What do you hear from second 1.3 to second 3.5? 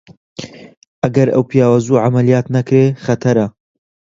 ئەو پیاوە زوو عەمەلیات نەکرێ خەتەرە!